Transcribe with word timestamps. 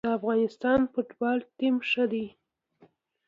د 0.05 0.07
افغانستان 0.19 0.79
فوتبال 0.93 1.37
ټیم 1.57 1.75
ښه 1.89 2.05
دی 2.11 2.25